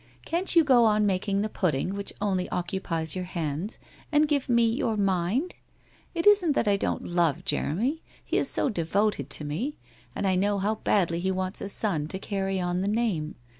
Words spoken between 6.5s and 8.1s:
that I don't love Jeremy,